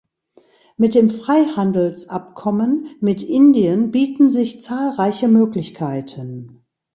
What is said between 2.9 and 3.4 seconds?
mit